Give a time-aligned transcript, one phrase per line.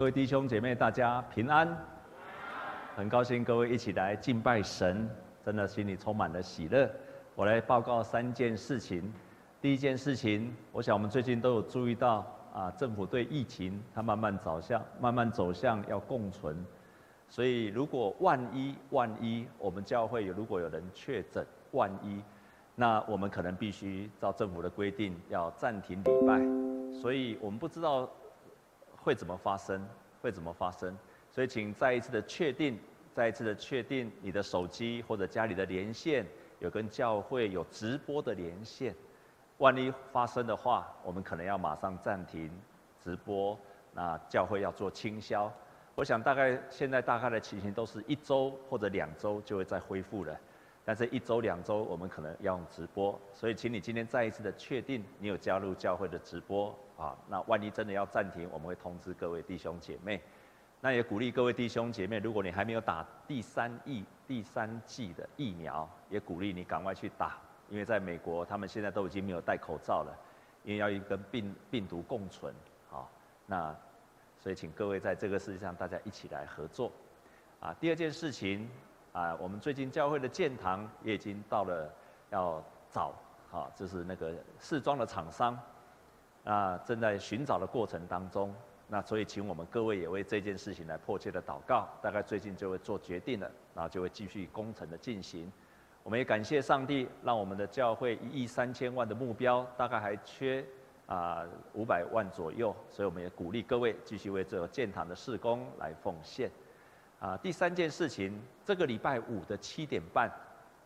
[0.00, 1.68] 各位弟兄姐妹，大家平安。
[2.96, 5.06] 很高兴各位一起来敬拜神，
[5.44, 6.90] 真的心里充满了喜乐。
[7.34, 9.12] 我来报告三件事情。
[9.60, 12.24] 第一件事情，我想我们最近都有注意到
[12.54, 16.56] 啊，政府对疫情它慢慢走向慢慢走向要共存。
[17.28, 22.22] 所以如果万一万一我们教会如果有人确诊，万一，
[22.74, 26.40] 那我们可能必须照政府的规定要暂停礼拜。
[26.90, 28.08] 所以我们不知道。
[29.02, 29.86] 会怎么发生？
[30.22, 30.96] 会怎么发生？
[31.30, 32.78] 所以，请再一次的确定，
[33.14, 36.26] 再一次的确定你的手机或者家里的连线
[36.58, 38.94] 有跟教会有直播的连线。
[39.58, 42.50] 万一发生的话，我们可能要马上暂停
[42.98, 43.58] 直播，
[43.92, 45.52] 那教会要做清消。
[45.94, 50.38] 我想大概现在大概的情形都是一周或者两周就会再恢复了。
[50.90, 56.76] 但是，一周两周我们可能要用直播，所以，请你今天再一次的确定你有加入教会的直播。
[56.98, 60.20] 啊，那万一真的要暂停，我们会通知各位弟兄姐妹。
[60.80, 70.12] 那也鼓励各位弟兄姐妹，如果你还没有打第三疫、第三季的疫苗，也鼓励你赶快去打，因为在美国他们现在都已经没有戴口罩了，
[70.64, 72.52] 因为要跟病病毒共存。
[72.88, 73.08] 好，
[73.46, 73.72] 那
[74.40, 76.90] 所以请各位在这个世界上大家一起来合作。
[77.60, 78.68] 啊，第二件事情
[79.12, 81.92] 啊，我们最近教会的建堂也已经到了
[82.30, 83.12] 要找，
[83.50, 85.58] 好，就是那个试装的厂商。
[86.42, 88.54] 啊，正在寻找的过程当中，
[88.88, 91.86] 那所以请我们各位也为这件事情来迫切的祷告。
[92.00, 95.52] 大概最近就会做决定了，然后就会继续工程的进行。
[96.02, 100.64] 我们也感谢上帝，让我们的教会一亿三千万的目标，大概还缺
[101.04, 101.44] 啊
[101.74, 106.50] 五百万左右，所以我们也鼓励各位继续为这个建堂的事工来奉献。
[107.20, 110.28] 啊，第三件事情，这个礼拜五的七点半，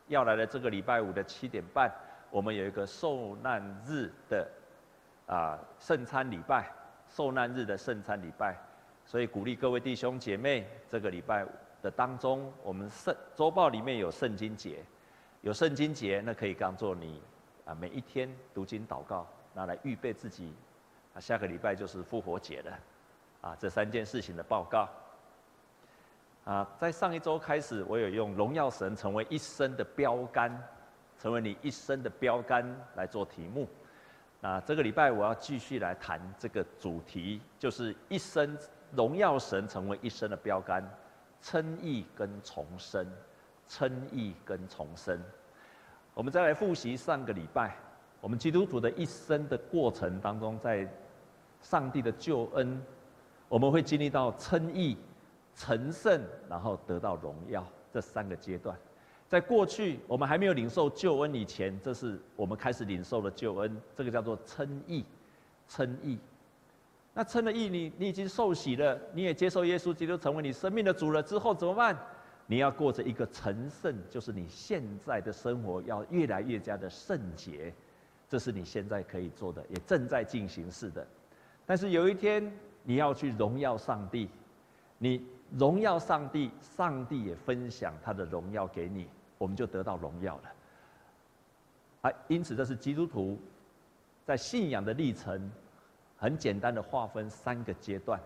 [0.09, 1.91] 要来的这个礼拜五的七点半，
[2.31, 4.47] 我们有一个受难日的。
[5.27, 6.71] 啊，圣餐礼拜，
[7.09, 8.55] 受难日的圣餐礼拜，
[9.07, 11.49] 所以鼓励各位弟兄姐妹，这个礼拜五
[11.81, 14.85] 的当中，我们圣周报里面有圣经节，
[15.41, 17.23] 有圣经节，那可以当做你
[17.64, 20.53] 啊每一天读经祷告，拿来预备自己，
[21.14, 22.79] 啊下个礼拜就是复活节了，
[23.41, 24.87] 啊这三件事情的报告。
[26.45, 30.63] 啊，在上一周开始，我有用荣耀神成为一生的标杆，
[31.19, 32.65] 成为你一生的标杆
[32.97, 33.67] 来做题目。
[34.43, 38.59] 啊，这个礼拜我要继续来谈这个主题，就是一生
[38.93, 40.87] 荣耀神成为一生的标杆，
[41.41, 43.11] 称义跟重生，
[43.67, 45.19] 称义跟重生。
[46.13, 47.75] 我们再来复习上个礼拜，
[48.21, 50.87] 我们基督徒的一生的过程当中，在
[51.63, 52.83] 上帝的救恩，
[53.49, 54.99] 我们会经历到称义、
[55.55, 58.77] 成圣，然后得到荣耀这三个阶段。
[59.29, 65.05] 在过去，我们还没有领受救恩以前，这是我们开始领受了救恩，这个叫做称义，
[65.69, 66.19] 称义。
[67.14, 71.97] 那称了义，你你已经受洗了，你也接受耶稣基督成为你生命的主了之后，怎么办？
[72.47, 77.73] 你要过着一个成圣，就是你现在的生活要越来越加的圣洁，
[78.29, 81.07] 这是你现在可以做的，也正在进行式的。
[81.64, 84.29] 但是有一天，你要去荣耀上帝，
[84.98, 85.27] 你
[85.59, 89.09] 荣耀上帝，上帝也分享他的荣耀给你。
[89.37, 90.53] 我们就得到荣耀了，
[92.03, 93.39] 啊，因此这是基督徒
[94.25, 95.51] 在信仰的历程，
[96.17, 98.19] 很简单的划分三个阶段。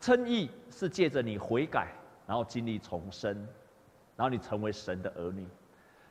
[0.00, 1.92] 称义是借着你悔改，
[2.26, 3.34] 然后经历重生，
[4.16, 5.44] 然后你成为神的儿女；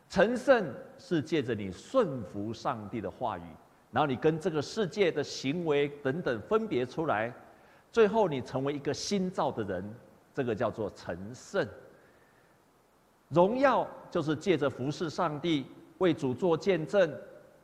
[0.09, 3.44] 成圣是借着你顺服上帝的话语，
[3.91, 7.34] 然后你跟这个世界的行为等等分别出来，
[7.95, 9.95] 最后你成为一个新造的人，
[10.33, 11.66] 这个叫做成圣。
[13.29, 15.66] 荣耀就是借着服侍上帝，
[16.00, 17.09] 为主做见证。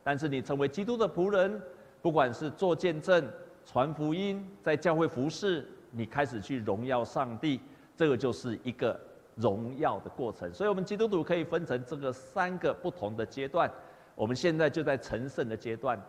[0.02, 1.60] 但是你成为基督的仆人，
[2.00, 3.30] 不管是做见证、
[3.66, 7.60] 传福音，在教会服侍，你开始去荣耀上帝，
[7.94, 8.98] 这个就是一个
[9.36, 10.50] 荣耀的过程。
[10.54, 13.70] 所以，我们基督徒可以分成这个三个不同的阶段。
[14.14, 16.00] 我们现在就在成圣的阶段。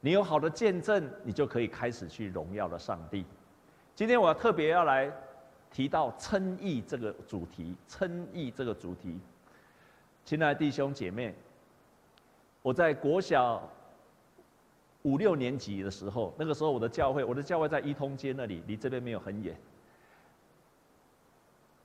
[0.00, 3.26] 你有好的见证，你就可以开始去荣耀了上帝。
[3.94, 5.12] 今天我要特别要来。
[5.72, 9.20] 提到称义这个主题，称义这个主题，
[10.24, 11.32] 亲爱的弟兄姐妹，
[12.60, 13.62] 我在国小
[15.02, 19.56] 五六年级的时候，那个时候我的教会，我的教会在一通街那里，离这边没有很远。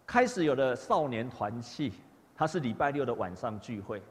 [0.04, 1.94] 开始有了少年团契，
[2.36, 4.02] 它是礼拜六的晚上聚会。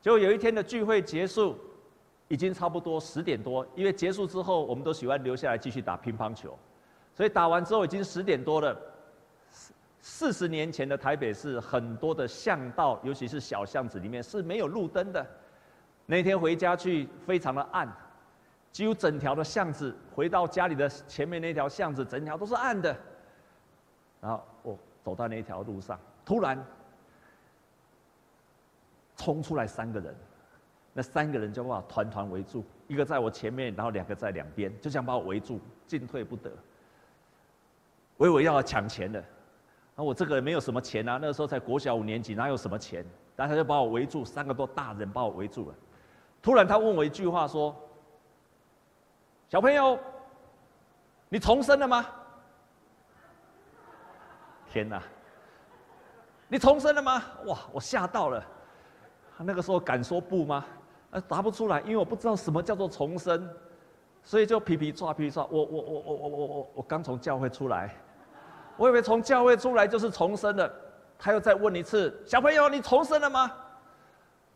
[0.00, 1.58] 结果有一天的聚会结束，
[2.28, 6.56] 已经差不多十点多，因为结束之后，我们都喜欢留下来继续打乒乓球。
[7.16, 8.78] 所以打完之后已经十点多了。
[9.50, 15.26] 四四十年前的台北市，很多的巷道，尤其是小巷子里面是没有路灯的。
[16.04, 17.90] 那天回家去，非常的暗。
[18.70, 22.94] 几乎整条的巷子，回到家里的前面那条巷子，整条都是暗的。
[24.20, 26.62] 然后我走到那条路上，突然
[29.16, 30.14] 冲出来三个人，
[30.92, 36.50] 那三个人就把我团团围住，一个在我前面，然后两个在两边，就这样把我围住，进退不得。
[38.16, 39.22] 我以为要抢钱的，
[39.94, 43.04] 那我这个人没有什么钱啊，那个时候才国小五年级，哪有什么钱？
[43.36, 45.74] 然后他就把我围住，三个多大人把我围住了。
[46.40, 47.74] 突然他问我一句话说。
[49.48, 49.96] 小朋友，
[51.28, 52.04] 你重生了吗？
[54.68, 55.00] 天哪！
[56.48, 57.22] 你重生了吗？
[57.44, 58.44] 哇，我吓到了。
[59.38, 60.64] 那个时候敢说不吗？
[61.12, 63.48] 啊，答不出来，因为我不知道什么叫做重生，
[64.26, 65.46] 所以就皮皮抓皮皮剉。
[65.48, 67.94] 我我我我我我我我刚从教会出来，
[68.76, 70.70] 我以为从教会出来就是重生了。
[71.16, 73.50] 他又再问一次，小朋友，你重生了吗？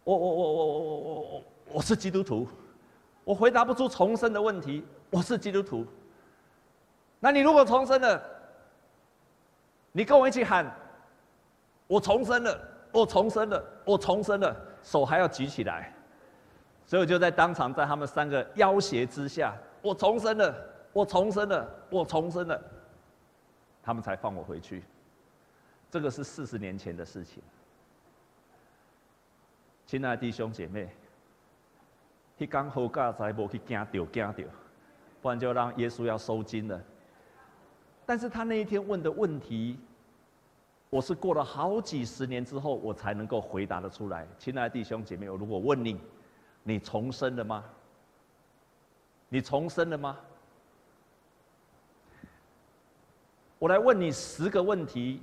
[0.03, 1.43] 我我我我我我我我
[1.75, 2.47] 我是基督徒。
[3.23, 4.85] 我回答不出重生的问题。
[5.09, 5.87] 我是基督徒。
[7.21, 8.21] 那你如果重生了，
[9.93, 10.67] 你跟我一起喊
[11.87, 15.95] ：“我重生了，我重生了，我重生了。”手还要举起来。
[16.91, 20.53] 所以我就在当场，在他们三个要挟之下，我重生了，
[20.93, 22.61] 我重生了，我重生了。
[23.81, 24.83] 他们才放我回去。
[25.89, 27.41] 这个是四十年前的事情。
[29.87, 30.89] 亲爱的弟兄姐妹。
[32.37, 34.45] 去讲好教材，无去惊到惊到，
[35.23, 36.81] 不然就让耶稣要收惊了。
[38.05, 39.79] 但是他那一天问的问题，
[40.89, 44.27] 我是过了好几十年之后，我才能够回答得出来。
[44.41, 46.01] 亲爱的弟兄姐妹，我如果问你，
[46.63, 47.65] 你重生了吗？
[49.29, 50.19] 你重生了吗？
[53.59, 55.23] 我来问你十个问题，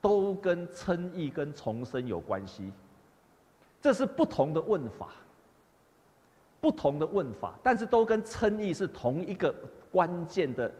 [0.00, 2.72] 都跟称义跟重生有关系。
[3.80, 5.10] 这是不同的问法。
[6.60, 9.50] 不同的问法，但是都跟称义是同一个
[9.90, 10.70] 关键的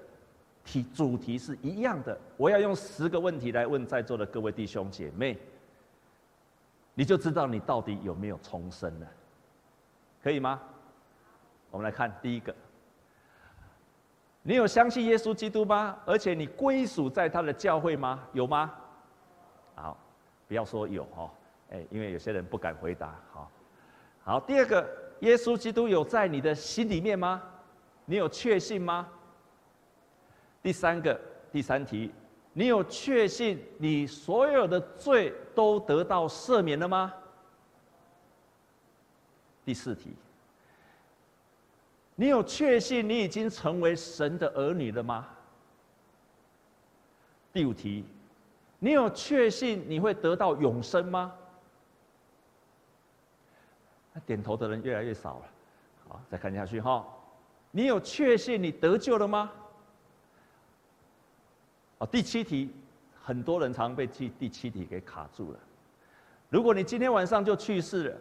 [0.63, 2.21] 题主题是一样的。
[2.37, 5.39] 我要用十个问题来问在座的各位弟兄姐妹，
[6.93, 9.07] 你就知道你到底有没有重生了，
[10.23, 10.61] 可以吗？
[11.71, 12.55] 我们来看第一个，
[14.43, 15.97] 你有相信耶稣基督吗？
[16.05, 18.21] 而且你归属在他的教会吗？
[18.33, 18.73] 有吗？
[19.75, 19.97] 好，
[20.49, 21.31] 不要说有哦，
[21.71, 23.15] 哎，因为有些人不敢回答。
[23.33, 23.51] 好，
[24.25, 24.89] 好，第二个。
[25.21, 27.43] 耶稣基督有在你的心里面吗？
[28.07, 29.07] 你有确信吗？
[30.63, 31.21] 第三个，
[31.53, 32.11] 第三题，
[32.55, 37.13] 你有确信你所有的罪都得到赦免了吗？
[39.71, 40.11] 第四题，
[42.17, 45.29] 你有确信你已经成为神的儿女了吗？
[47.53, 48.05] 第五题，
[48.81, 51.33] 你有确信你会得到永生吗？
[54.27, 55.45] 点头的人越来越少了，
[56.09, 57.07] 好，再看下去哈。
[57.71, 59.53] 你有确信你得救了吗？
[61.99, 62.73] 哦，第七题，
[63.23, 65.59] 很多人常被第第七题给卡住了。
[66.49, 68.19] 如果你今天晚上就去世了，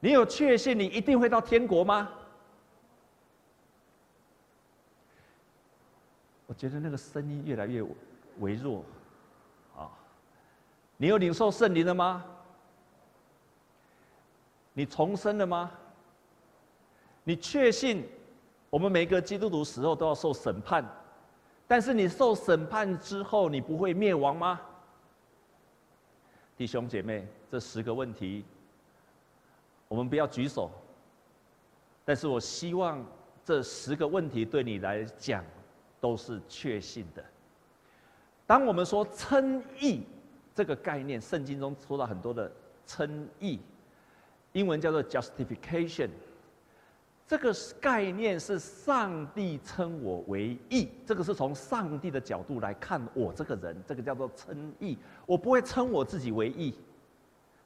[0.00, 2.08] 你有确信你一定会到天国吗？
[6.46, 7.80] 我觉得那个声音越来越
[8.40, 8.84] 微弱，
[9.76, 9.88] 啊，
[10.96, 12.24] 你有领受圣灵了吗？
[14.72, 15.70] 你重生了吗？
[17.22, 18.08] 你确信
[18.68, 20.84] 我们每个基督徒死后都要受审判，
[21.68, 24.60] 但是你受审判之后，你不会灭亡吗？
[26.56, 28.44] 弟兄姐妹，这十个问题，
[29.90, 30.70] 我们不要举手，
[32.04, 33.04] 但是我希望
[33.44, 35.44] 这十个问题对你来讲
[36.00, 37.24] 都是确信的。
[38.46, 40.02] 当我们说称义
[40.54, 42.50] 这个概念，圣经中说到很多的
[42.86, 43.58] 称义。
[44.52, 46.10] 英文叫做 justification，
[47.26, 54.96] 这个概念是上帝称我为义，这个是从上帝的角度来看我这个人，这个叫做称义。
[55.26, 56.76] 我不会称我自己为义，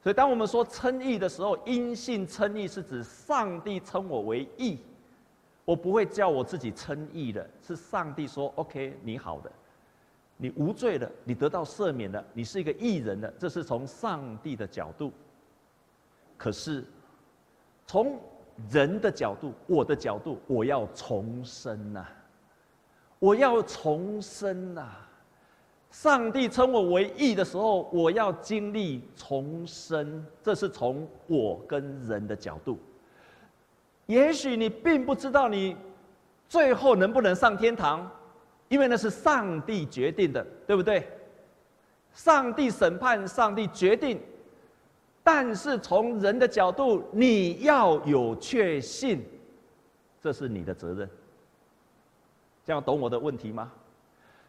[0.04, 4.78] 所以当我们说称义的时候，因信称义是指上帝称我为义，
[5.64, 9.50] 我不会叫我自己称义的，是上帝说 OK，你好的，
[10.36, 15.10] 你无罪了，你得到赦免了，你是一个义人了，这是从上帝的角度。
[16.36, 16.84] 可是，
[17.86, 18.20] 从
[18.70, 22.06] 人的角度，我的角度，我要重生呐、
[23.18, 24.86] 我要重生呐、
[25.94, 30.26] 上帝称我为义的时候，我要经历重生。
[30.42, 32.76] 这是从我跟人的角度。
[34.06, 35.76] 也许你并不知道你
[36.48, 38.10] 最后能不能上天堂，
[38.68, 41.08] 因为那是上帝决定的，对不对？
[42.12, 44.20] 上帝审判，上帝决定。
[45.22, 49.24] 但是从人的角度，你要有确信，
[50.20, 51.08] 这是你的责任。
[52.64, 53.70] 这样懂我的问题吗？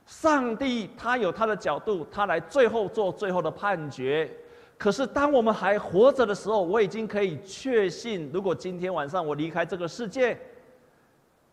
[0.06, 4.30] 上帝他有他的角度，他来最后做最后的判决。
[4.78, 10.38] 可是当我们还活着的时候，我已经可以确信，如果今天晚上我离开这个世界，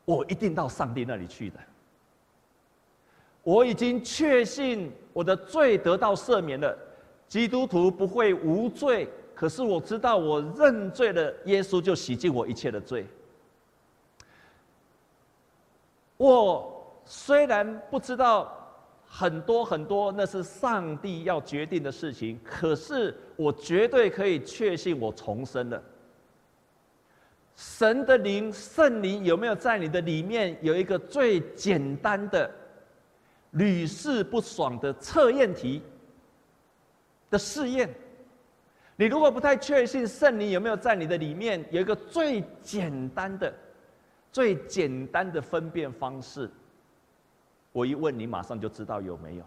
[0.05, 1.57] 我一定到上帝那里去的。
[3.45, 6.77] 我已经确信我的罪得到赦免了，
[7.29, 9.09] 基督徒不会无罪。
[9.35, 13.07] 可是我知道，我认罪了，耶稣就洗净我一切的罪。
[16.17, 18.53] 我虽然不知道
[19.07, 25.83] 很多很多，那是上帝要决定的事情，可是我绝对可以确信，我重生了。
[27.55, 30.57] 神的灵、圣灵有没有在你的里面？
[30.63, 32.51] 有一个最简单的、
[33.51, 35.83] 屡试不爽的测验题
[37.31, 37.89] 的试验。
[38.97, 43.53] 你如果不太确信圣灵有没有在你的里面，有一个最简单的。
[44.33, 46.51] 最简单的分辨方式，
[47.73, 49.45] 我一问你，马上就知道有没有。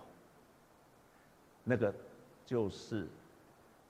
[1.63, 1.93] 那个
[2.45, 3.07] 就是，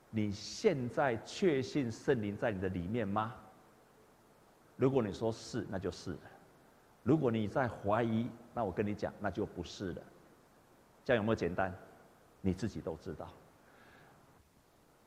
[0.10, 3.34] 你现在确信圣灵在你的里面吗？
[4.76, 6.20] 如果你说是，那就是了；
[7.04, 10.02] 如果你在怀疑，那我跟你讲，那就不是了。
[11.04, 11.74] 这样有没有简单？
[12.42, 13.28] 你自己都知道。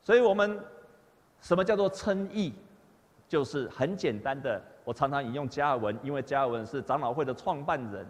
[0.01, 0.59] 所以我们
[1.39, 2.53] 什么叫做称义？
[3.27, 4.59] 就是很简单的。
[4.83, 8.07] 我常常引用加尔文，因为加尔文是长老会的创办人。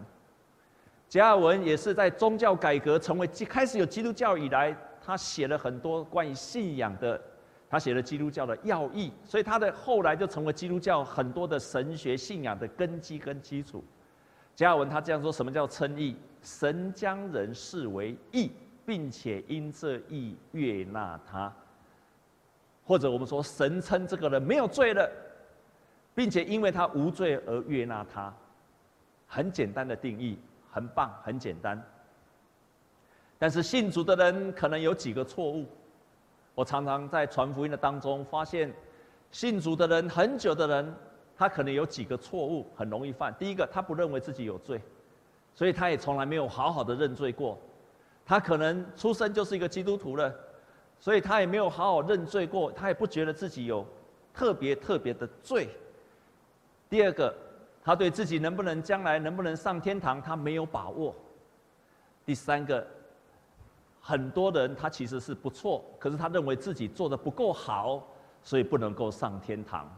[1.10, 4.74] 加尔文也是在宗教改革成为开始有基督教以来，
[5.04, 7.20] 他写了很多关于信仰的，
[7.68, 13.84] 他写了基督教的要义，所以他的后来就成为基督教很多的神学信仰的根基跟基础。
[14.56, 16.16] 加尔文他这样说：什么叫称义？
[16.44, 18.52] 神将人视为义，
[18.86, 21.52] 并且因这义悦纳他，
[22.86, 25.10] 或者我们说神称这个人没有罪了。
[26.16, 28.34] 并且因为他无罪而悦纳他，
[29.26, 30.38] 很简单的定义，
[30.72, 31.82] 很棒，很简单。
[33.38, 35.66] 但是信主的人可能有几个错误。
[36.56, 38.74] 我常常在传福音的当中发现，
[39.32, 40.94] 信主的人很久的人，
[41.38, 43.34] 他可能有几个错误，很容易犯。
[43.40, 44.82] 第一个，他不认为自己有罪，
[45.56, 47.58] 所以他也从来没有好好的认罪过。
[48.26, 50.36] 他可能出生就是一个基督徒了，
[51.00, 53.86] 所以他也没有好好认罪过，他也不觉得自己有
[54.34, 55.70] 特别特别的罪。
[56.90, 57.34] 第二个，
[57.90, 61.16] 他对自己能不能将来能不能上天堂，他没有把握。
[62.24, 62.86] 第三个，
[64.00, 68.08] 很多人他其实是不错，可是他认为自己做的不够好，
[68.44, 69.92] 所以不能够上天堂。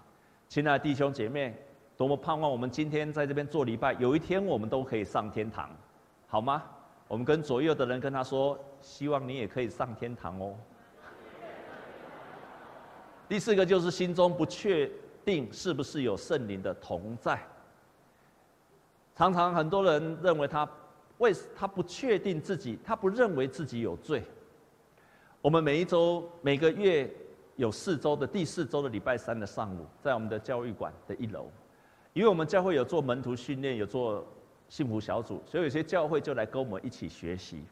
[0.48, 1.54] 亲爱的弟兄姐妹，
[1.98, 5.70] 多么盼望我们今天在这边做礼拜，有一天我们都可以上天堂，
[6.28, 6.64] 好吗？
[7.10, 10.56] 我们跟左右的人跟他说，希望你也可以上天堂哦。
[13.28, 14.90] 第四个就是心中不确
[15.26, 17.38] 定是不是有圣灵的同在？
[19.22, 20.68] 常常很多人认为他
[21.20, 24.24] 为他不确定自己，他不认为自己有罪。
[25.44, 27.08] 我们每一周每个月
[27.56, 31.46] 有四周的第四周的礼拜三的上午，在我们的教育馆的一楼，
[32.14, 34.26] 因为我们教会有做门徒训练，有做
[34.70, 37.64] 幸福小组，所以有些教会就来跟我们一起学习。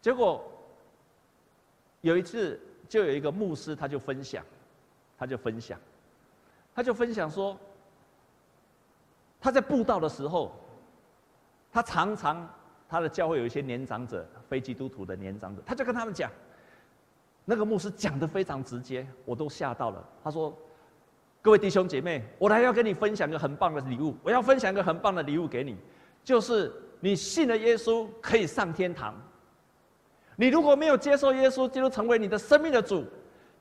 [0.00, 0.44] 结果
[2.00, 4.44] 有一次，就有一个牧师，他就分享。
[5.16, 5.78] 他就分享，
[6.74, 7.56] 他就分享说，
[9.48, 10.54] 他在布道的时候，
[11.72, 12.46] 他常常
[12.86, 16.30] 他的教会有一些年长者，非基督徒的年长者，他就跟他们讲，
[17.46, 20.06] 那个牧师讲的非常直接，我都吓到了。
[20.22, 20.54] 他说
[21.40, 25.78] ：“各位弟兄姐妹，我来要跟你分享一个很棒的礼物，我要分享一个很棒的礼物给你，
[26.22, 29.14] 就是你信了耶稣可以上天堂。
[30.36, 33.02] 你如果没有接受耶稣，就成为你的生命的主。”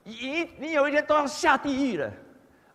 [0.04, 2.12] 你你有一天都要下地狱了，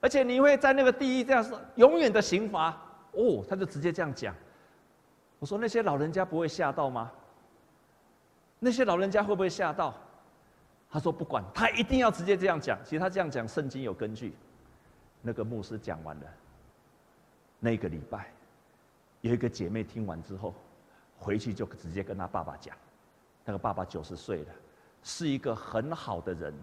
[0.01, 2.82] 而且你会在那个地狱这样是永远的刑罚
[3.13, 3.45] 哦。
[3.49, 4.35] 他就直接这样讲。
[5.39, 7.11] 我说那些老人家不会吓到吗？
[8.59, 9.95] 那些老人家会不会吓到？
[10.89, 12.79] 他说不管，他一定要直接这样讲。
[12.85, 14.35] 其实他这样讲，圣经有根据。
[15.21, 16.27] 那个牧师讲完了，
[17.59, 18.33] 那个礼拜，
[19.21, 20.55] 有一个姐妹听完之后，
[21.17, 22.77] 回去就直接跟他爸爸讲。
[23.45, 24.53] 那个爸爸九十岁了，
[25.03, 26.55] 是一个很好的人。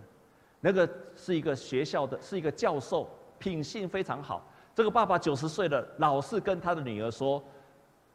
[0.61, 4.45] 那个是一个学校的，是一个教授，品性非常好。
[4.79, 7.43] 这个爸爸九十岁了，老是跟他的女儿说：“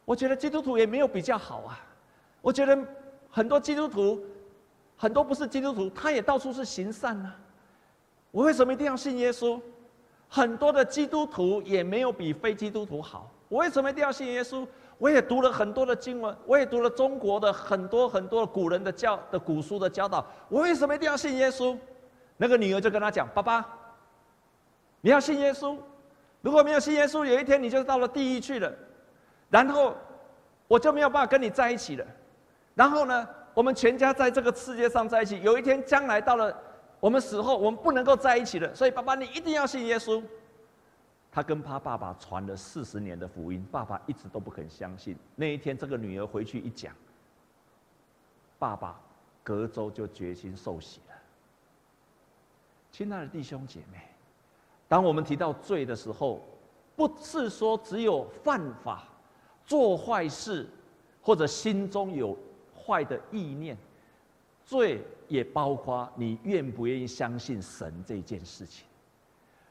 [0.03, 1.79] 我觉得基督徒也没有比较好啊。
[2.41, 2.75] 我觉得
[3.29, 4.19] 很多基督徒，
[4.97, 7.35] 很多不是基督徒，他也到处是行善啊。
[8.31, 9.61] 我为什么一定要信耶稣？
[10.27, 13.29] 很多的基督徒也没有比非基督徒好。
[13.47, 14.67] 我为什么一定要信耶稣？
[14.97, 20.25] 我也读了很多的经文，我也读了中国的很多很多古人的教的古书的教导。
[20.49, 21.77] 我为什么一定要信耶稣？”
[22.37, 23.63] 那个女儿就跟他讲：“爸爸，
[25.01, 25.77] 你要信耶稣，
[26.45, 28.71] 如果没有信耶稣，有一天你就到了地狱去了，
[29.49, 29.97] 然后
[30.67, 32.05] 我就没有办法跟你在一起了。
[32.75, 36.55] 然后呢，我们全家在这个世界上在一起，有一天将来到了
[36.99, 38.75] 我们死后，我们不能够在一起了。
[38.75, 40.21] 所以，爸爸，你一定要信耶稣。
[41.31, 45.17] 他跟他爸爸传了四十年的福音，爸爸一直都不肯相信。
[45.35, 46.93] 那一天，这个女儿回去一讲，
[48.59, 49.01] 爸爸
[49.41, 51.15] 隔周就决心受洗了。
[52.91, 53.97] 亲爱的弟兄姐妹，
[54.95, 56.41] 当我们提到罪的时候，
[56.95, 59.03] 不是说只有犯法、
[59.65, 60.65] 做坏事，
[61.21, 62.33] 或者心中有
[62.73, 63.77] 坏的意念，
[64.63, 68.85] 罪也包括你愿不愿意相信神这件事情。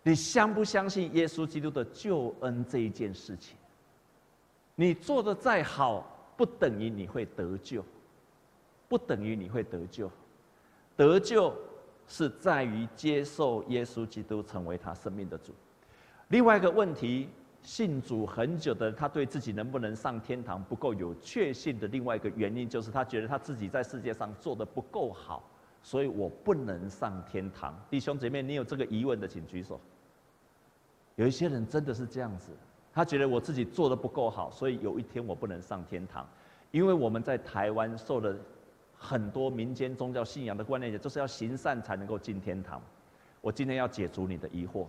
[0.02, 3.56] 你相不相信耶稣基督的救恩这一件事情？
[4.74, 7.82] 你做的再好，不等于你会得救，
[8.90, 10.10] 不等于你会得救，
[10.94, 11.50] 得救。
[12.06, 15.52] 是在于接受耶稣基督成为他生命的主。
[16.28, 17.28] 另外一个问题，
[17.62, 25.42] 信主很久的，他对自己能不能上天堂不够有确信的另外一个原因，就是他觉得他自己在世界上做得不够好，
[25.82, 27.78] 所以我不能上天堂。
[27.88, 29.80] 弟兄姐妹，你有这个疑问的，请举手。
[31.16, 32.50] 有一些人真的是这样子，
[32.92, 36.28] 他觉得我自己做得不够好，所以有一天我不能上天堂。
[36.70, 38.36] 因为我们在台湾受了。
[39.04, 42.80] 很多民间宗教信仰的观念，也就是要行善才能够进天堂。
[43.42, 44.86] 我今天要解除你的疑惑。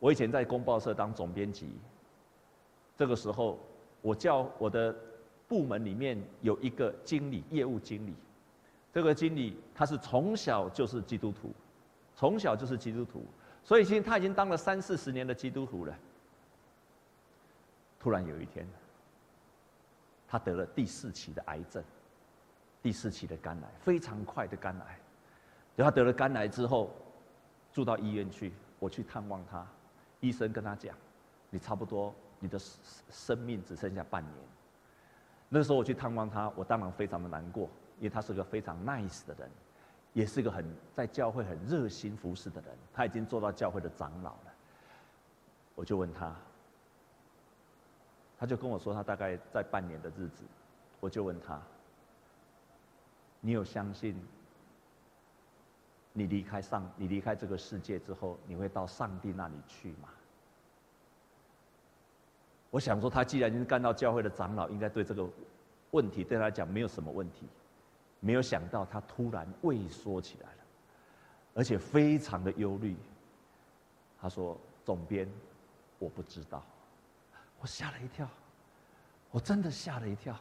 [0.00, 1.70] 我以前在公报社当总编辑，
[2.96, 3.60] 这个时候
[4.02, 4.92] 我叫我的
[5.46, 8.12] 部门里面有一个经理，业务经理。
[8.92, 11.52] 这个经理他是从小就是基督徒，
[12.16, 13.24] 从小就是基督徒，
[13.62, 15.96] 所以其实他已经当了三四十年的基督徒了。
[18.00, 18.66] 突然有一天。
[20.28, 21.82] 他得了第四期的癌症，
[22.82, 24.98] 第四期的肝癌，非常快的肝癌。
[25.74, 26.90] 等他得了肝癌之后，
[27.72, 29.66] 住到医院去，我去探望他，
[30.20, 30.94] 医生跟他讲
[31.48, 32.58] ：“你差不多你的
[33.10, 34.34] 生命只剩下半年。”
[35.48, 39.50] 那时候我去探望他，我当然非常的难过，因为他是个非常 nice 的人，
[40.12, 40.64] 也是个很
[40.94, 42.76] 在教会很热心服侍的人。
[42.92, 44.52] 他已经做到教会的长老了，
[45.74, 46.36] 我就问他。
[48.38, 50.44] 他就跟我说，他大概在半年的日子，
[51.00, 51.60] 我就问他
[53.42, 54.14] ：“你有相信
[56.12, 60.08] 你离开上，你离开这个世界之后，你会到上帝那里去吗？”
[62.70, 65.28] 我想说，他既然已经干到教会的长老，应该对这个
[65.90, 67.48] 问题对他来讲没有什么问题。
[68.20, 70.58] 没有想到他突然畏缩起来了，
[71.54, 72.96] 而且非常的忧虑。
[74.20, 75.28] 他说：“总编，
[75.98, 76.62] 我不知道。”
[77.60, 78.28] 我吓了一跳，
[79.30, 80.34] 我真的吓了一跳。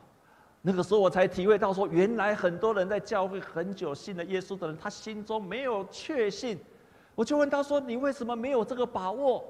[0.62, 6.60] 那个时候我才体会到，说原来很多人在教会很久信了耶稣的人，他心中没有确信。
[7.16, 9.44] 我就问他说：“你为什么没有这个把握？”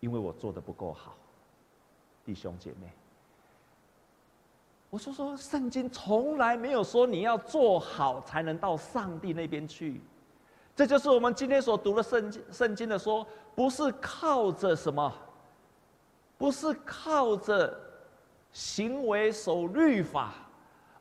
[0.00, 1.14] 因为我做的不够好，
[2.24, 2.90] 弟兄姐妹。
[4.90, 10.00] 我说说，圣经从来没有说你要做好才能到上帝那边去。
[10.74, 15.12] 这就是我们今天所读的圣经，圣经的说，不是靠着什么。
[16.36, 17.78] 不是靠着
[18.52, 20.34] 行为守律法，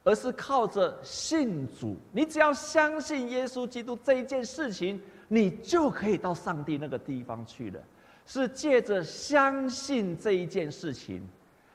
[0.04, 1.98] 而是靠着信主。
[2.12, 7.80] 你只要相信耶稣基督这一件事情，你就可以到上帝那个地方去了。
[8.26, 11.28] 是借着相信这一件事情，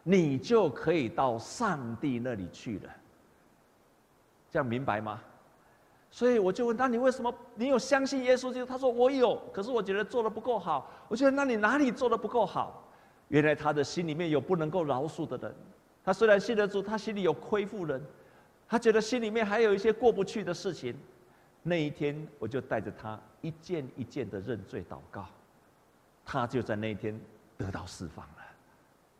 [0.02, 2.90] 你就可以到上帝那里去了。
[4.50, 5.20] 这样明白吗？
[6.10, 8.64] 所以我就问他：你为什么你有相信耶稣基督？
[8.64, 10.90] 他说我有，可是我觉得做得不够好。
[11.06, 12.87] 我觉得那你哪里做得不够好？
[13.28, 15.54] 原来他的心里面有不能够饶恕的人，
[16.02, 18.02] 他虽然信得住，他心里有亏负人，
[18.66, 20.96] 他觉得心里面还有一些过不去的事情。
[21.62, 25.26] 那一天，我就带着他一件一件的认罪祷告，
[26.24, 27.20] 他就在那一天
[27.58, 28.42] 得到释放了，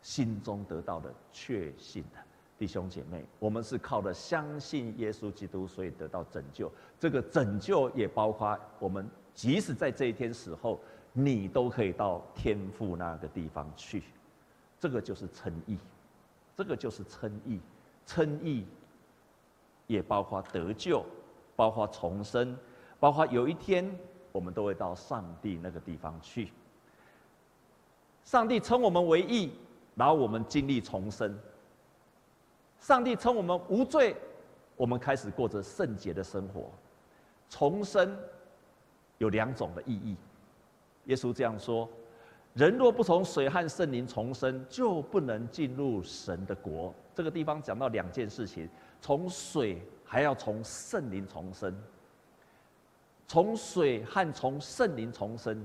[0.01, 2.19] 心中得到了确信的
[2.57, 6.71] 弟兄姐妹，我们是靠着相信耶稣基督，所以得到拯救。
[6.99, 10.79] 这个拯救也包括我们，即使在这一天死后。
[11.13, 14.03] 你都可以到天父那个地方去，
[14.79, 15.77] 这个就是称义，
[16.55, 17.59] 这个就是称义，
[18.05, 18.65] 称义
[19.87, 21.03] 也包括得救，
[21.55, 22.57] 包括重生，
[22.99, 23.89] 包括有一天
[24.31, 26.51] 我们都会到上帝那个地方去。
[28.23, 29.51] 上帝称我们为义，
[29.95, 31.37] 然后我们经历重生。
[32.79, 34.15] 上帝称我们无罪，
[34.77, 36.69] 我们开始过着圣洁的生活。
[37.49, 38.15] 重生
[39.17, 40.15] 有两种的意义。
[41.09, 41.89] 耶稣这样说
[42.53, 48.69] ：“人若不从水和圣灵重生，就不能进入神的国。”这个地方讲到两件事情：
[49.01, 51.75] 从水还要从圣灵重生。
[53.27, 55.63] 从水和从圣灵重生，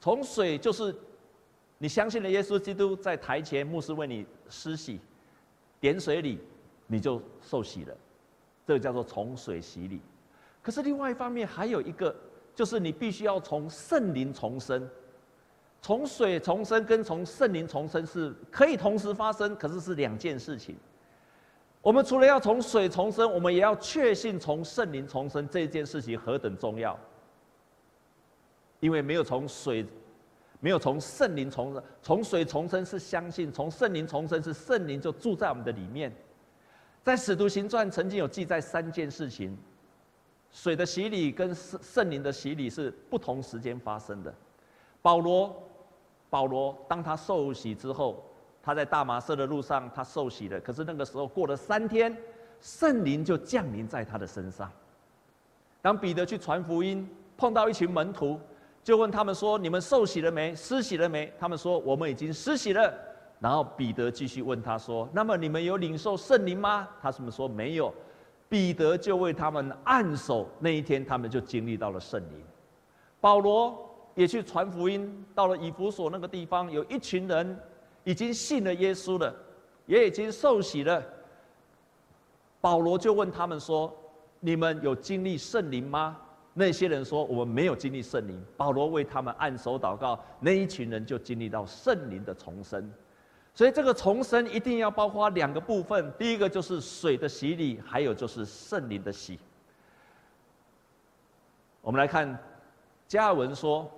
[0.00, 0.94] 从水就是
[1.76, 4.98] 你相信了耶稣基督，在台前牧师为你施洗，
[5.78, 6.38] 点水礼，
[6.86, 7.94] 你就受洗了，
[8.66, 10.00] 这个叫做从水洗礼。
[10.62, 12.14] 可是另外一方面还有一个，
[12.54, 14.88] 就是你必须要从圣灵重生。
[15.80, 20.76] 从水重生跟从圣灵重生是可以同时发生，可是是两件事情。
[21.80, 26.96] 我们除了要从水重生，我们也要确信从圣灵重生这件事情何等重要。
[28.78, 29.84] 因为没有从水，
[30.60, 36.12] 没有从圣灵重生，从水重生是相信，从圣灵重生是圣灵就住在我们的里面。
[37.02, 39.58] 在使徒行传曾经有记载三件事情，
[40.52, 44.32] 水的洗礼跟圣圣灵的洗礼是不同时间发生的。
[45.00, 45.54] 保罗。
[46.30, 48.24] 保罗当他受洗之后，
[48.62, 50.58] 他在大马色的路上，他受洗了。
[50.60, 52.16] 可是那个时候过了三天，
[52.58, 54.72] 圣灵就降临在他的身上。
[55.82, 58.40] 当彼得去传福音，碰到一群门徒，
[58.82, 60.56] 就问他们说：“你们受洗了没？
[60.56, 62.90] 施洗了没？”他们说：“我们已经施洗了。”
[63.38, 67.92] 然后彼得继续问他说：“那么你们有领受圣灵吗？”他们说：“没有。”
[68.52, 72.44] 彼得就为他们按手，那一天他们就经历到了圣灵。
[73.18, 73.88] 保罗。
[74.14, 77.58] 也去传福音，到了以弗所那个地方，有一群人
[78.04, 79.34] 已经信了耶稣了，
[79.86, 81.02] 也已经受洗了。
[82.60, 83.90] 保罗就问他们说
[84.38, 86.18] ：“你们有经历圣灵吗？”
[86.52, 92.92] 那些人说：“我们没有经历圣灵。”保罗为他们按手祷告，那一群人就经历到圣灵的重生。
[93.54, 99.38] 所以这个重生一定要包括两个部分，第一个就是水的洗礼，还有就是圣灵的洗。
[101.80, 102.38] 我们来看
[103.08, 103.90] 加文说。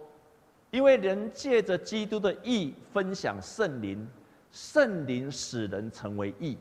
[0.70, 4.04] 因为人借着基督的义分享圣灵，
[4.50, 6.58] 圣灵使人成为义。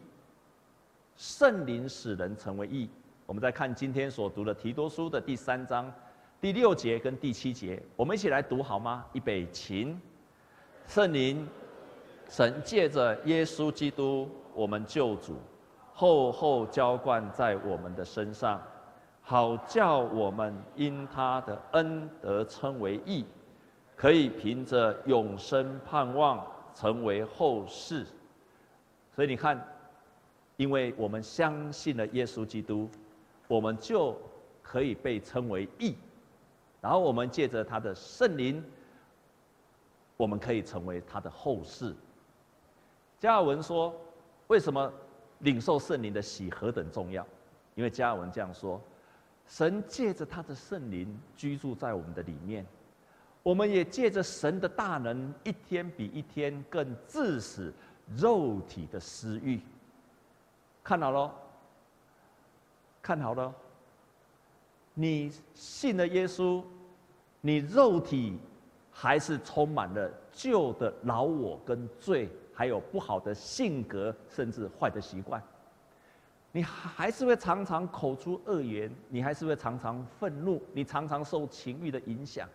[1.17, 2.87] 圣灵使人成为义。
[3.25, 5.91] 我们再看今天所读的提多书的第三章
[6.39, 9.03] 第六节跟第七节，我们一起来读好吗？
[9.13, 9.97] 预备起。
[10.85, 11.47] 圣灵，
[12.29, 15.35] 神借着耶稣基督，我们救主，
[15.93, 18.61] 厚厚浇灌在我们的身上，
[19.21, 23.25] 好叫我们因他的恩得称为义。
[23.95, 28.05] 可以凭着永生盼望成为后世，
[29.15, 29.63] 所以你看，
[30.57, 32.89] 因为我们相信了耶稣基督，
[33.47, 34.17] 我们就
[34.63, 35.95] 可以被称为义，
[36.81, 38.61] 然后我们借着他的圣灵，
[40.17, 41.95] 我们可以成为他的后世。
[43.23, 43.95] 加尔文说，
[44.47, 44.91] 为什么
[45.39, 47.25] 领受圣灵的洗何等重要？
[47.73, 48.81] 因为加尔文这样说，
[49.47, 51.07] 神借着他的圣灵
[51.37, 52.65] 居住在我们的里面。
[53.41, 57.73] 我们也借着神的大能，一天比一天更致死
[58.13, 59.61] 肉体的私欲。
[60.83, 61.33] 看好了，
[63.01, 63.53] 看好了，
[64.93, 66.61] 你信了耶稣，
[67.39, 68.37] 你肉体
[68.91, 75.41] 还是充满了旧的老我跟罪，还有不好的性格，甚至坏的习惯。
[76.51, 82.47] 你还是会常常口出恶言，你还是会常常愤怒，你常常受情欲的影响。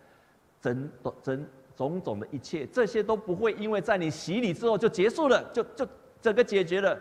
[0.61, 0.89] 整
[1.21, 5.87] 整种种的一切，这些都不会因为在你洗礼之后就结束了，就就
[6.21, 6.97] 整个解决了。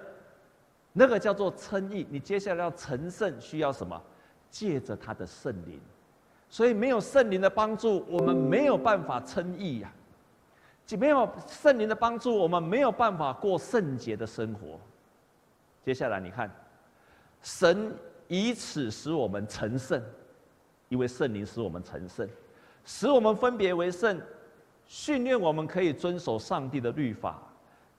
[0.93, 4.01] 那个叫做称义，你接下来要成圣，需要什么？
[4.51, 5.81] 借着他的圣灵。
[6.49, 9.93] 所以没有圣灵的帮助，我们没有办法称义呀。
[10.97, 14.81] 没有圣灵的帮助，我们没有办法过圣洁的生活。
[15.85, 16.51] 接下来你看，
[17.43, 17.95] 神
[18.27, 20.03] 以此使我们成圣，
[20.89, 22.29] 因为圣灵使我们成圣。
[22.85, 24.19] 使我们分别为圣，
[24.87, 27.39] 训练我们可以遵守上帝的律法。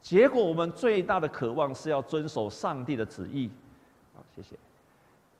[0.01, 3.51] 结果，我们最大的渴望是要遵守上帝的旨意。
[4.15, 4.55] 好，谢谢，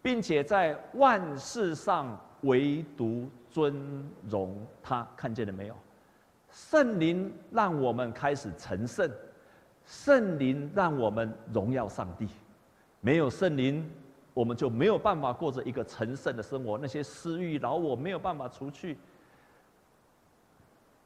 [0.02, 5.08] 并且在万事上唯独尊荣他。
[5.16, 5.76] 看见了没有？
[6.52, 9.10] 圣灵让我们开始成圣，
[9.86, 12.28] 圣灵让我们荣耀上帝。
[13.02, 13.90] 没有圣灵，
[14.34, 16.78] 我们就没有办法过着一个成圣的生活。
[16.78, 18.98] 那些私欲、老我没有办法除去。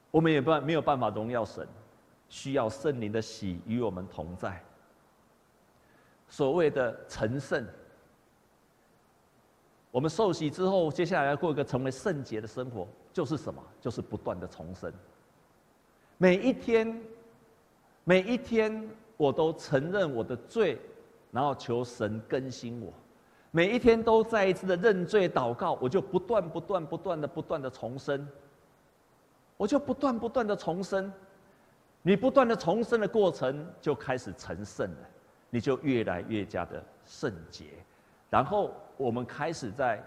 [0.09, 1.67] 我们也办没有办法荣耀神，
[2.29, 4.63] 需要圣灵的喜与我们同在。
[6.27, 7.63] 所谓的成圣，
[9.91, 13.61] 我们受洗之后，接下来要过一个成为圣洁的生活，就是什么？
[13.79, 14.91] 就是不断的重生。
[16.23, 17.01] 每一天，
[18.05, 20.79] 每一天，我都承认我的罪，
[21.33, 22.93] 然后求神更新我。
[23.51, 28.25] 每一天都再一次的认罪祷告，我就不断、不断、不断的、不断的重生。
[29.57, 31.11] 我就不断不断的重生，
[32.01, 35.09] 你不断的重生的过程就开始成圣了，
[35.49, 37.65] 你就越来越加的圣洁，
[38.29, 40.01] 然后我们开始在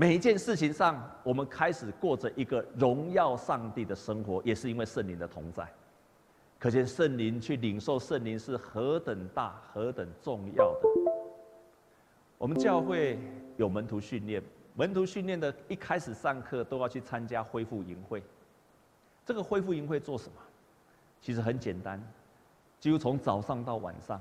[0.00, 5.70] 每一件事情上，我们开始过着一个荣耀上帝的生活，也是因为圣灵的同在。
[6.58, 10.88] 可见圣灵去领受圣灵是何等大、何等重要的。
[12.38, 13.18] 我们教会
[13.58, 14.42] 有门徒训练，
[14.74, 18.22] 门徒训练的一开始上课都要去参加恢复营会。
[19.26, 20.40] 这个恢复营会做什么？
[21.20, 22.02] 其实很简单，
[22.78, 24.18] 几乎从早上到晚上，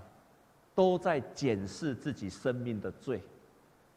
[0.75, 3.23] 都在检视自己生命的罪，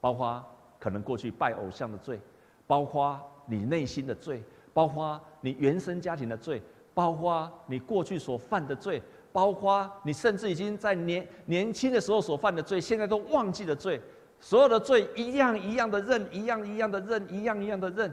[0.00, 0.44] 包括
[0.82, 2.18] 可能过去拜偶像的罪，
[2.66, 4.42] 包括你内心的罪，
[4.74, 6.60] 包括你原生家庭的罪。
[6.94, 13.98] 包括你过去所犯的罪，包括你甚至已经在年年轻的时候所犯的罪，现在都忘记了罪，
[14.38, 18.12] 所有的罪一样一样的认，一样一样的认，一样一样的认。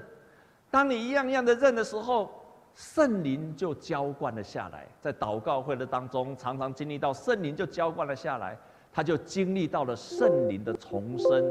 [0.71, 2.31] 当你一样一样的认的时候，
[2.73, 4.87] 圣灵就浇灌了下来。
[5.01, 8.57] 在祷告会的当中，常常经历到圣灵就浇灌了下来，
[8.93, 11.43] 他就经历到了圣灵的重生，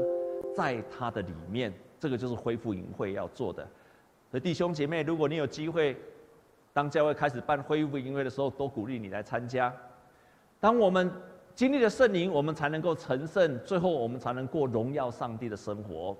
[0.59, 1.73] 在他的里面。
[2.01, 3.67] 这个就是恢复营会要做的。
[4.31, 5.97] 所以弟兄姐妹，如果你有机会，
[6.71, 9.73] 当教会开始办恢复营会的时候，都鼓励你来参加。
[10.59, 11.11] 当我们
[11.53, 16.15] 经历了圣灵，我们才能够成圣，最后我们才能过荣耀上帝的生活。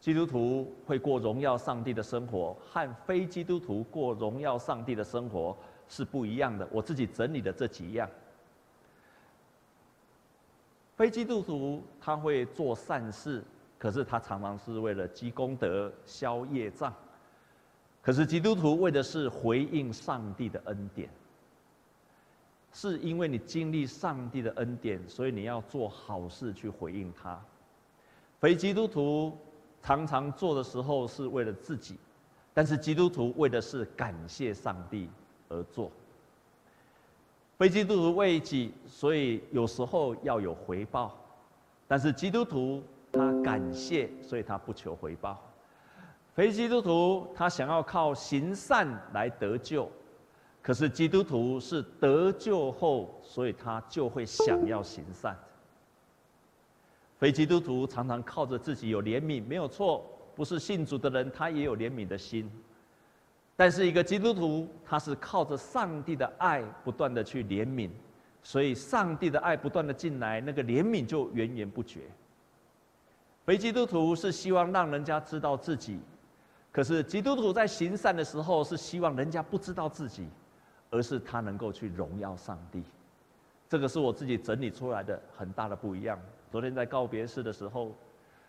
[0.00, 5.56] 基督徒会过荣耀上帝的生活，和非基督徒过荣耀上帝的生活
[5.88, 6.68] 是不一样的。
[6.72, 8.08] 我自己整理的这几样：
[11.02, 13.42] 非基督徒他会做善事，
[13.76, 16.94] 可是他常常是为了积功德、消业障。
[18.00, 21.10] 可是基督徒为的是回应上帝的恩典，
[22.72, 27.36] 是因为你经历上帝的恩典，所以你要做好事去回应他。
[28.38, 29.36] 非基督徒
[29.82, 31.98] 常常做的时候是为了自己，
[32.54, 35.10] 但是基督徒为的是感谢上帝
[35.48, 35.90] 而做。
[37.58, 41.16] 非基督徒为己，所以有时候要有回报，
[41.86, 45.40] 但是基督徒他感谢，所以他不求回报。
[46.34, 49.88] 非基督徒他想要靠行善来得救，
[50.62, 55.38] 可是基督徒是得救后，所以他就会想要行善。
[57.18, 62.50] 非基督徒常常靠着自己有怜悯，没有错，不是信主的人他也有怜悯的心，
[63.62, 67.88] 但是一个基督徒他是靠着上帝的爱不断的去怜悯，
[68.42, 72.00] 所以上帝的爱不断的进来，那个怜悯就源源不绝。
[73.44, 76.00] 非基督徒是希望让人家知道自己。
[76.72, 80.26] 可是基督徒在行善的时候，是希望人家不知道自己，
[80.90, 82.82] 而是他能够去荣耀上帝。
[83.68, 86.18] 这个是我自己整理出来的很大的不一样。
[86.50, 87.94] 昨天在告别式的时候，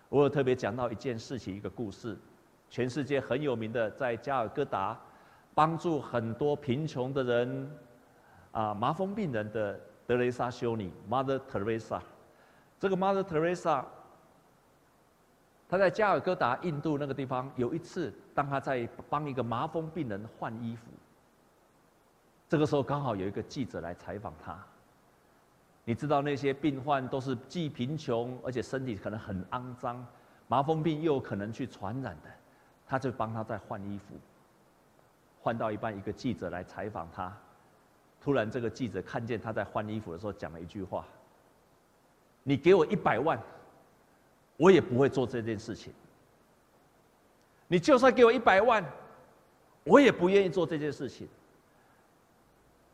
[0.10, 2.18] 我有特别讲到一件事情，一个故事，
[2.74, 5.00] 全世界很有名的，在加尔各答
[5.54, 7.72] 帮助很多贫穷的人，
[8.52, 12.02] 啊，麻风病人的德蕾莎修女 （Mother Teresa）。
[12.80, 13.86] 这个 Mother Teresa。
[15.70, 20.88] 她在加尔各答，印度那个地方，有一次，当她在帮一个麻风病人换衣服，
[22.50, 24.58] 这个时候刚好有一个记者来采访她。
[25.86, 30.04] 你知道那些病患都是既贫穷，而且身体可能很肮脏，
[30.48, 32.30] 麻风病又可能去传染的，
[32.94, 34.14] 他就帮他在换衣服。
[35.42, 37.36] 换到一半，一个记者来采访他，
[38.22, 41.04] 突然这个记者看见他在换衣服的时候，讲了一句话
[42.44, 43.40] ：“你给我一百万。”
[44.58, 45.92] 我也不会做这件事情。
[47.68, 48.86] 你就算给我一百万，
[49.86, 51.28] 我也不愿意做这件事情。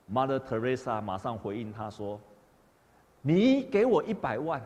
[0.10, 2.18] Mother Teresa 马上回应他说
[3.22, 4.64] ：“你给我一百万，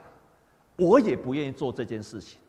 [0.75, 2.39] 我也不愿意做这件事情。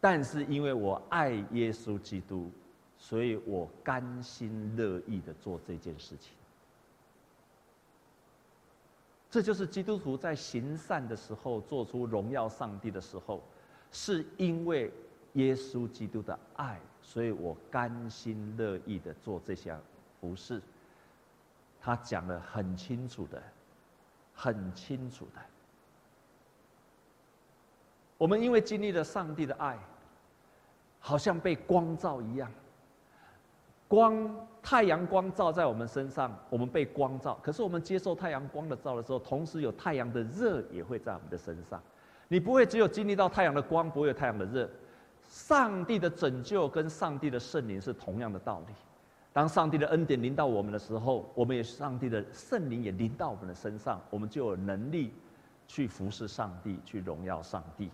[0.00, 2.50] 但是因为我爱耶稣基督，
[2.96, 6.32] 所以我甘心乐意的做这件事情。”
[9.30, 13.42] 这就是基督徒在行善的时候，做出荣耀上帝的时候，
[13.92, 14.90] 是因为
[15.34, 19.78] 耶稣基督的爱，所以我甘心乐意的做这项
[20.20, 20.62] 服饰。
[21.80, 23.42] 他讲的很清楚的，
[24.34, 25.40] 很清楚的。
[28.16, 29.78] 我们因为经历了上帝的爱，
[30.98, 32.50] 好像被光照一样。
[33.86, 34.28] 光，
[34.62, 37.38] 太阳光照在我们身上，我们被光照。
[37.42, 41.82] 可是我们接受太阳光的照的时候，同时有太阳的热也会在我们的身上。
[42.28, 44.68] 你不会只有经历到太阳的光，不会有太阳的热。
[45.26, 48.74] 上帝的拯救跟上帝的圣灵是同样的道理。
[49.32, 55.14] 当上帝的恩典临到我们的时候，我们也上帝的圣灵也临到我们的身上，我们就有能力
[55.66, 57.90] 去服侍上帝，去荣耀上帝。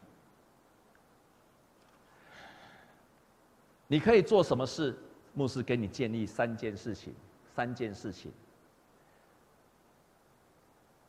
[3.95, 4.93] 你可以做什么事？
[5.35, 7.15] 牧师给你建议三件事情，
[7.55, 8.33] 三件事情。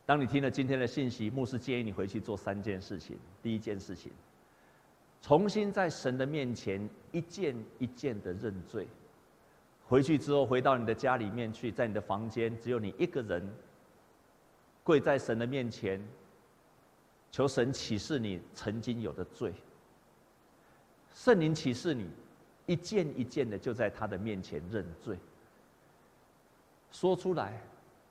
[0.06, 3.17] 当你听了今天的信息，牧师建议你回去做三件事情。
[3.41, 4.12] 第一件事情，
[5.19, 8.88] 重新在神的面前一件一件的认罪。
[9.88, 13.52] 回去之后，回到你的家里面去，在你的房间，只有你一个人，
[14.84, 16.00] 跪在神的面前，
[17.32, 19.52] 求神启示你曾经有的罪。
[21.15, 22.08] 圣灵启示你，
[22.65, 25.17] 一件一件的就在他的面前认罪，
[26.91, 27.62] 说出来，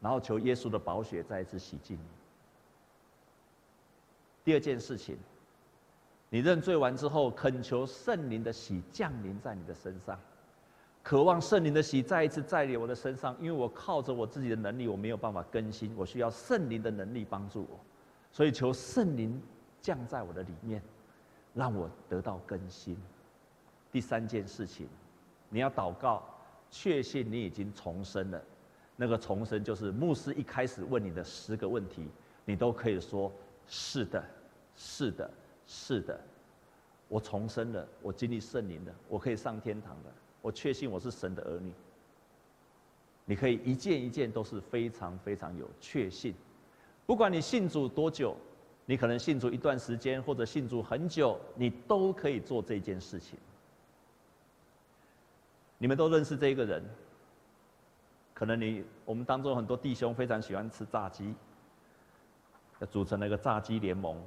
[0.00, 2.06] 然后求耶稣的宝血再一次洗净你。
[4.44, 5.16] 第二件事情，
[6.28, 10.18] 你认罪完之后，恳求圣灵的洗降临在你的身上。
[11.02, 17.78] 渴望圣灵的喜再一次在我的身上，因为我靠着我自己的能力，我没有办法更新，我需要圣灵的能力帮助我，
[18.32, 19.42] 所以求圣灵
[19.82, 20.82] 降在我的里面，
[21.52, 22.96] 让我得到更新。
[23.94, 24.88] 第三件事情，
[25.48, 26.20] 你要祷告，
[26.68, 28.42] 确信你已经重生了。
[28.96, 32.08] 那个重生就是牧师一开始问你的十个问题，
[32.44, 33.30] 你都可以说
[33.68, 34.24] 是的，
[34.74, 35.30] 是的，
[35.64, 36.20] 是的，
[37.06, 40.12] 我重生了，我经历圣灵了，我可以上天堂了。
[40.42, 41.72] 我确信我是神的儿女。
[43.24, 46.34] 你可以一件一件都是非常非常有确信，
[47.06, 48.36] 不管你信主多久，
[48.86, 53.38] 你可能信主一段时间或者信主很久，你都可以做这件事情。
[55.84, 56.82] 你们都认识这一个人，
[58.32, 61.34] 可能你我们当中很多弟兄非常喜欢吃炸鸡，
[62.78, 64.18] 要组成了一个炸鸡联盟。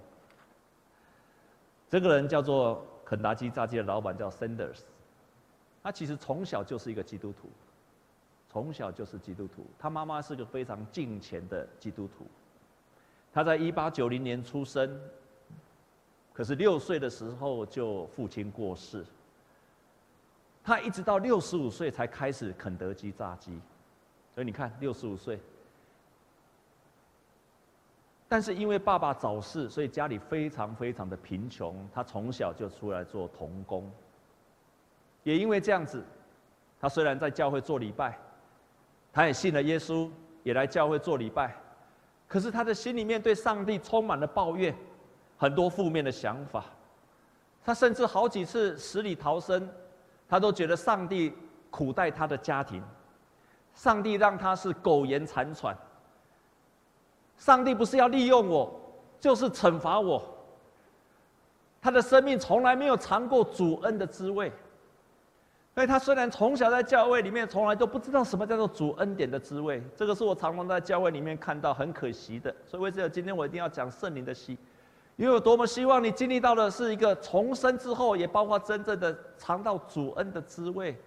[1.90, 4.82] 这个人叫做肯达基炸鸡的老板叫 Sanders。
[5.82, 7.50] 他其实从小就是一个基督徒，
[8.48, 9.66] 从小就是基督徒。
[9.80, 12.28] 他妈妈是个非常敬虔的基督徒。
[13.34, 15.02] 他在一八九零年出生，
[16.34, 19.04] 可是六岁的时候就父亲过世。
[20.68, 23.58] 他一直到六十五岁才开始肯德基炸鸡，
[24.36, 25.40] 所以你看六十五岁。
[28.28, 31.74] 但是因为爸爸早逝，所以家里非常非常的贫穷。
[31.94, 33.90] 他从小就出来做童工。
[35.24, 36.04] 也因为这样子，
[36.82, 38.20] 他虽然在教会做礼拜，
[39.14, 40.12] 他也信了耶稣，
[40.44, 41.56] 也来教会做礼拜，
[42.28, 44.76] 可是他的心里面对上帝充满了抱怨，
[45.38, 46.66] 很多负面的想法。
[47.64, 49.66] 他甚至好几次死里逃生，
[50.28, 51.34] 他都觉得上帝
[51.70, 52.84] 苦待他的家庭，
[53.74, 55.78] 上帝让他是苟延残喘。
[57.38, 58.80] 上帝不是要利用我，
[59.20, 60.24] 就是惩罚我。
[61.82, 64.52] 他的生命从来没有尝过主恩的滋味。
[65.76, 72.54] 所以他虽然从小在教会里面，从来都不知道什么叫做主恩典的滋味，这个是我常常在教会里面看到很可惜的。
[72.66, 74.58] 所以为什么，今天我一定要讲圣灵的喜，
[75.18, 80.98] 因为我多么希望你经历到的是一个重生之后，也包括真正的尝到主恩的滋味，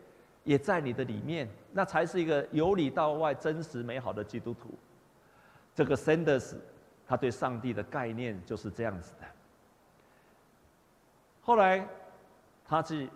[0.44, 4.68] 也在你的里面，那才是一个由里到外真实美好的基督徒。
[5.74, 6.56] 这个 Sanders，
[7.06, 9.26] 他对上帝的概念就是这样子的。
[11.40, 11.86] 后来，
[12.64, 13.08] 他去。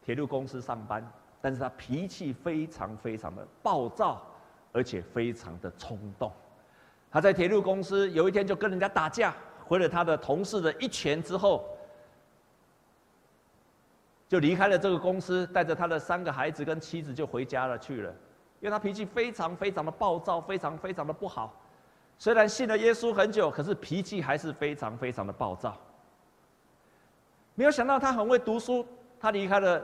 [0.00, 1.06] 铁路公司上班，
[1.38, 4.26] 但是他脾气非常非常的暴躁，
[4.72, 6.32] 而且非常的冲动。
[7.10, 9.36] 他在铁路公司有一天就跟人家打架，
[9.68, 11.68] 回了他的同事的一拳之后，
[14.26, 18.10] 就离开了这个公司，带着他的三个孩子跟妻子就回家了去了。
[18.60, 21.54] 因为他脾气非常非常的暴躁，非常非常的不好。
[22.18, 25.76] 虽然信了耶稣很久，可是脾气还是非常非常的暴躁。
[27.54, 28.84] 没有想到他很会读书，
[29.20, 29.80] 他离开了。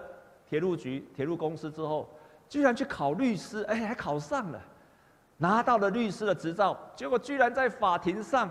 [0.46, 2.06] 铁路局、铁路公司之后，
[2.50, 4.60] 居然去考律师，哎，还考上了，
[5.38, 6.78] 拿到了律师的执照。
[6.94, 8.48] 结果居然在法庭上，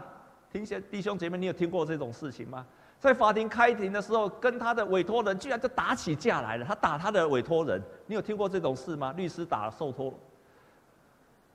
[0.53, 2.63] 听些弟兄姐妹，你有听过这种事情吗？
[2.99, 6.65] 在法庭开庭的时候，跟他的委托人居然就打起架来了。
[6.65, 9.11] 他打他的委托人，你有听过这种事吗？
[9.13, 10.13] 律师打受托，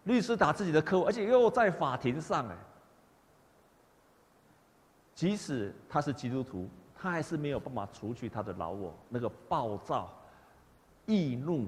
[0.02, 2.56] 律师打自己的客户，而且又在法庭上，哎，
[5.14, 6.68] 即使他是基督徒，
[7.00, 10.12] 他还是没有办法除去他的老我那个暴躁。
[11.06, 11.66] 易怒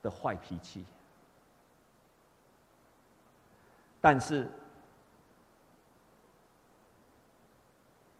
[0.00, 0.84] 的坏脾气，
[4.00, 4.48] 但是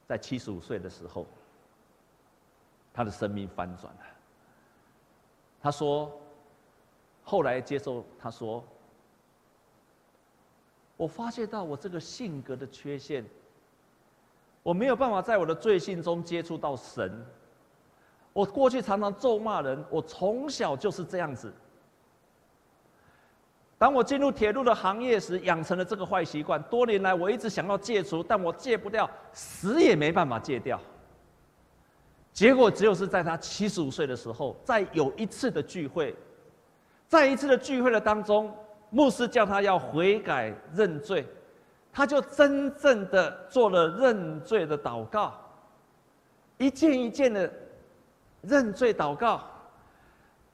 [0.06, 1.26] 在七十五岁的时候，
[2.92, 4.00] 他的生命翻转了。
[5.60, 6.12] 他说
[7.24, 8.64] ：“后来接受，他说，
[10.96, 13.24] 我发现到我这个性格的缺陷，
[14.62, 17.24] 我没有办法在我的罪性中接触到神。”
[18.32, 21.50] 我过去常常咒骂人，我从小就是这样子。
[23.78, 26.62] 当我进入铁路的行业时，养成了这个坏习惯。
[26.64, 30.80] 多年来，我一直想要戒除，但我戒不掉，死也没办法戒掉。
[32.32, 36.14] 结果只有是在他七十五岁的时候，在有一次的聚会，
[37.06, 38.50] 在一次的聚会的当中，
[38.88, 41.26] 牧师叫他要悔改认罪，
[41.92, 45.34] 他就真正的做了认罪的祷告。
[46.56, 47.52] 一件一件的
[48.40, 49.46] 认罪祷告。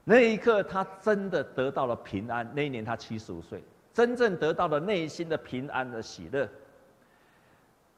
[0.05, 2.51] 那一刻，他真的得到了平安。
[2.55, 3.63] 那一年他七十五岁，
[3.95, 6.49] 真正得到了内心的平安的喜乐。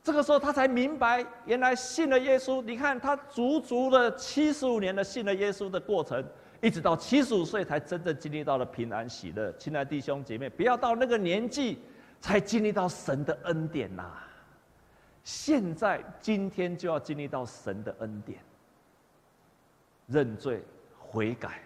[0.03, 2.63] 这个时候，他才明白，原来信了耶稣。
[2.63, 6.23] 你看，他足足的七十五年的信了耶稣的过程，
[6.61, 9.51] 一直到七十五岁才真正经历到了平安喜乐。
[9.59, 11.79] 亲爱的弟兄姐妹，不要到那个年纪
[12.21, 14.05] 才经历到神的恩典呐！
[15.23, 18.39] 现在，今天就要经历到神的恩典，
[20.07, 20.63] 认罪
[20.99, 21.63] 悔改。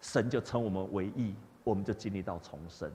[0.00, 2.90] 神就称我们为义，我们就经历到重生。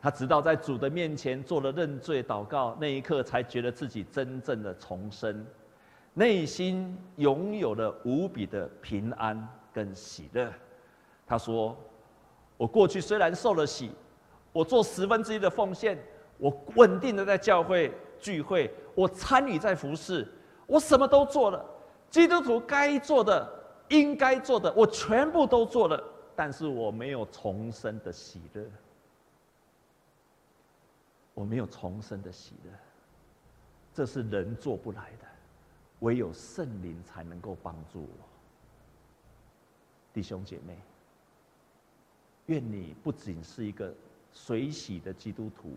[0.00, 5.46] 他直到在主的面前做了认罪祷告，那一刻才觉得自己真正的重生，
[6.14, 10.50] 内心拥有了无比的平安跟喜乐。
[11.26, 11.76] 他说
[12.56, 13.92] ：“我过去虽然受了洗，
[14.52, 15.98] 我做十分之一的奉献，
[16.38, 20.26] 我稳定的在教会聚会，我参与在服侍，
[20.66, 21.64] 我什么都做了，
[22.08, 23.48] 基督徒该做的。”
[23.90, 26.02] 应该做的，我全部都做了，
[26.34, 28.64] 但是我没有重生的喜乐，
[31.34, 32.70] 我没有重生的喜乐，
[33.92, 35.26] 这是人做不来的，
[36.00, 38.08] 唯有圣灵才能够帮助我。
[40.12, 40.78] 弟兄姐妹，
[42.46, 43.92] 愿你不仅是一个
[44.32, 45.76] 随喜的基督徒，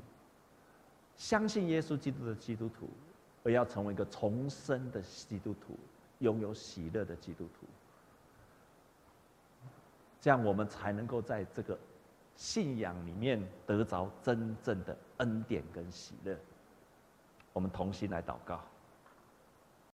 [1.17, 2.87] 相信耶稣基督的基督徒，
[3.43, 5.77] 而要成为一个重生的基督徒，
[6.19, 7.65] 拥有喜乐的基督徒。
[10.23, 11.77] 这样，我们才能够在这个
[12.37, 16.33] 信仰里面得着真正的恩典跟喜乐。
[17.51, 18.63] 我们同心来祷告。